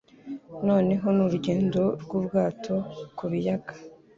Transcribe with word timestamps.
Noneho 0.67 1.05
ni 1.15 1.21
urugendo 1.25 1.81
rw'ubwato 2.01 2.75
ku 3.17 3.23
biyaga 3.31 3.73